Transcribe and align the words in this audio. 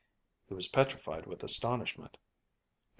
He 0.47 0.55
was 0.55 0.67
petrified 0.67 1.27
with 1.27 1.43
astonishment. 1.43 2.17